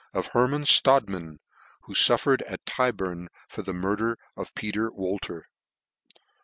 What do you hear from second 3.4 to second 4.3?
for the Murder